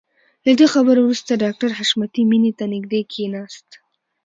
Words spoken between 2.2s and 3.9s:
مينې ته نږدې کښېناست.